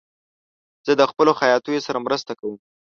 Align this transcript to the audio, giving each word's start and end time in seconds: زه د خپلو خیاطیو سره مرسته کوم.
زه 0.85 0.93
د 0.99 1.01
خپلو 1.11 1.31
خیاطیو 1.39 1.85
سره 1.87 2.03
مرسته 2.05 2.31
کوم. 2.39 2.55